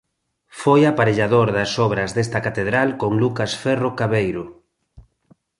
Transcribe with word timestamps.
Foi 0.61 0.81
aparellador 0.85 1.47
das 1.57 1.71
obras 1.87 2.09
desta 2.15 2.39
catedral 2.45 2.89
con 3.01 3.11
Lucas 3.23 3.51
Ferro 3.63 3.89
Caaveiro. 3.97 4.43